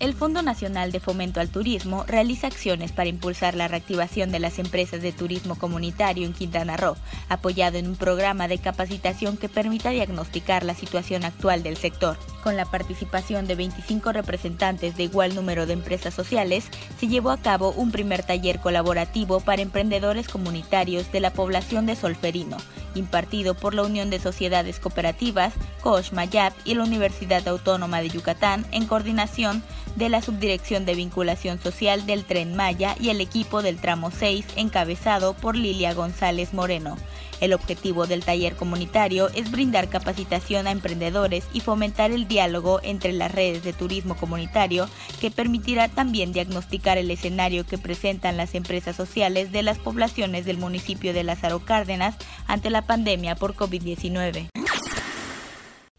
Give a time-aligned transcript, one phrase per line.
[0.00, 4.60] El Fondo Nacional de Fomento al Turismo realiza acciones para impulsar la reactivación de las
[4.60, 6.96] empresas de turismo comunitario en Quintana Roo,
[7.28, 12.16] apoyado en un programa de capacitación que permita diagnosticar la situación actual del sector.
[12.48, 16.64] Con la participación de 25 representantes de igual número de empresas sociales,
[16.98, 21.94] se llevó a cabo un primer taller colaborativo para emprendedores comunitarios de la población de
[21.94, 22.56] Solferino,
[22.94, 25.52] impartido por la Unión de Sociedades Cooperativas,
[25.82, 29.62] COSH Mayap y la Universidad Autónoma de Yucatán en coordinación
[29.96, 34.46] de la Subdirección de Vinculación Social del Tren Maya y el equipo del tramo 6
[34.56, 36.96] encabezado por Lilia González Moreno.
[37.40, 43.12] El objetivo del taller comunitario es brindar capacitación a emprendedores y fomentar el diálogo entre
[43.12, 44.88] las redes de turismo comunitario
[45.20, 50.58] que permitirá también diagnosticar el escenario que presentan las empresas sociales de las poblaciones del
[50.58, 54.57] municipio de Lázaro Cárdenas ante la pandemia por COVID-19.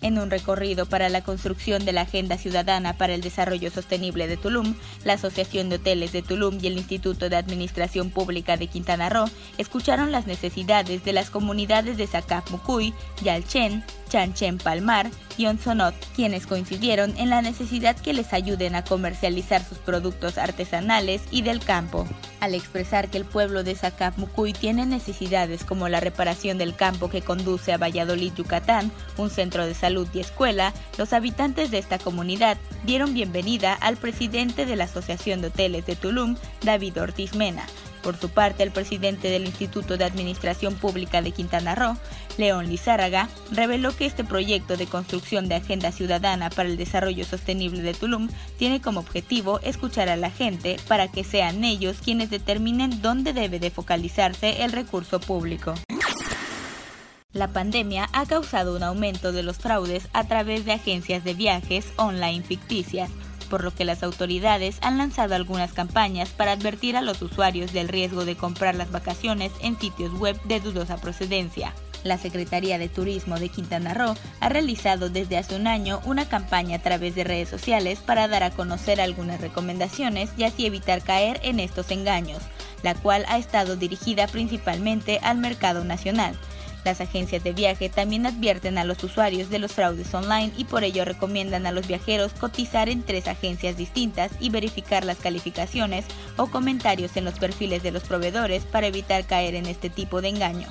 [0.00, 4.36] En un recorrido para la construcción de la Agenda Ciudadana para el Desarrollo Sostenible de
[4.36, 9.08] Tulum, la Asociación de Hoteles de Tulum y el Instituto de Administración Pública de Quintana
[9.08, 15.96] Roo escucharon las necesidades de las comunidades de Zacap Mucuy, Yalchen, Chanchen Palmar y Onsonot,
[16.14, 21.58] quienes coincidieron en la necesidad que les ayuden a comercializar sus productos artesanales y del
[21.58, 22.06] campo.
[22.40, 27.22] Al expresar que el pueblo de Zacapmucuy tiene necesidades como la reparación del campo que
[27.22, 32.56] conduce a Valladolid, Yucatán, un centro de salud y escuela, los habitantes de esta comunidad
[32.84, 37.66] dieron bienvenida al presidente de la Asociación de Hoteles de Tulum, David Ortiz Mena,
[38.08, 41.94] por su parte, el presidente del Instituto de Administración Pública de Quintana Roo,
[42.38, 47.82] León Lizárraga, reveló que este proyecto de construcción de Agenda Ciudadana para el Desarrollo Sostenible
[47.82, 53.02] de Tulum tiene como objetivo escuchar a la gente para que sean ellos quienes determinen
[53.02, 55.74] dónde debe de focalizarse el recurso público.
[57.34, 61.92] La pandemia ha causado un aumento de los fraudes a través de agencias de viajes
[61.96, 63.10] online ficticias,
[63.48, 67.88] por lo que las autoridades han lanzado algunas campañas para advertir a los usuarios del
[67.88, 71.72] riesgo de comprar las vacaciones en sitios web de dudosa procedencia.
[72.04, 76.76] La Secretaría de Turismo de Quintana Roo ha realizado desde hace un año una campaña
[76.76, 81.40] a través de redes sociales para dar a conocer algunas recomendaciones y así evitar caer
[81.42, 82.42] en estos engaños,
[82.82, 86.36] la cual ha estado dirigida principalmente al mercado nacional.
[86.88, 90.84] Las agencias de viaje también advierten a los usuarios de los fraudes online y por
[90.84, 96.06] ello recomiendan a los viajeros cotizar en tres agencias distintas y verificar las calificaciones
[96.38, 100.28] o comentarios en los perfiles de los proveedores para evitar caer en este tipo de
[100.28, 100.66] engaño.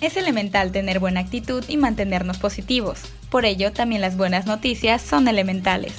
[0.00, 3.00] Es elemental tener buena actitud y mantenernos positivos.
[3.28, 5.94] Por ello, también las buenas noticias son elementales.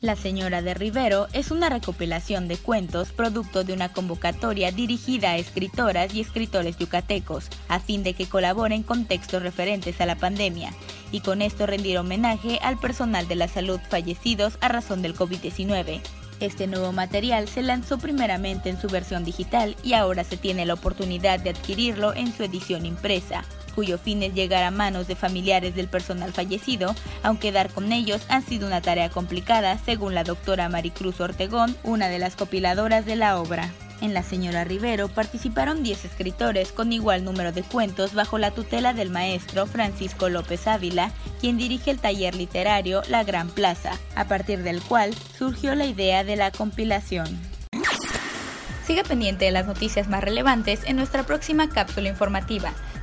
[0.00, 5.38] La Señora de Rivero es una recopilación de cuentos producto de una convocatoria dirigida a
[5.38, 10.72] escritoras y escritores yucatecos, a fin de que colaboren con textos referentes a la pandemia,
[11.10, 16.00] y con esto rendir homenaje al personal de la salud fallecidos a razón del COVID-19.
[16.38, 20.74] Este nuevo material se lanzó primeramente en su versión digital y ahora se tiene la
[20.74, 25.74] oportunidad de adquirirlo en su edición impresa, cuyo fin es llegar a manos de familiares
[25.74, 30.68] del personal fallecido, aunque dar con ellos ha sido una tarea complicada, según la doctora
[30.68, 33.70] Maricruz Ortegón, una de las copiladoras de la obra.
[34.00, 38.92] En La Señora Rivero participaron 10 escritores con igual número de cuentos bajo la tutela
[38.92, 44.62] del maestro Francisco López Ávila, quien dirige el taller literario La Gran Plaza, a partir
[44.62, 47.26] del cual surgió la idea de la compilación.
[48.86, 52.72] Siga pendiente de las noticias más relevantes en nuestra próxima cápsula informativa.